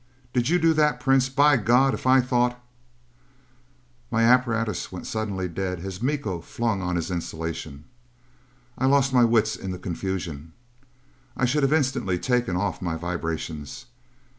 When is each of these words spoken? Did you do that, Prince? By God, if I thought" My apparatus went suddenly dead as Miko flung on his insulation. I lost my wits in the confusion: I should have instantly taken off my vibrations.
Did 0.33 0.49
you 0.49 0.57
do 0.57 0.73
that, 0.73 0.99
Prince? 0.99 1.29
By 1.29 1.57
God, 1.57 1.93
if 1.93 2.07
I 2.07 2.21
thought" 2.21 2.59
My 4.15 4.23
apparatus 4.23 4.91
went 4.91 5.05
suddenly 5.05 5.47
dead 5.47 5.81
as 5.85 6.01
Miko 6.01 6.41
flung 6.41 6.81
on 6.81 6.95
his 6.95 7.11
insulation. 7.11 7.83
I 8.79 8.87
lost 8.87 9.13
my 9.13 9.23
wits 9.23 9.55
in 9.55 9.69
the 9.69 9.77
confusion: 9.77 10.53
I 11.37 11.45
should 11.45 11.61
have 11.61 11.71
instantly 11.71 12.17
taken 12.17 12.55
off 12.55 12.81
my 12.81 12.95
vibrations. 12.97 13.85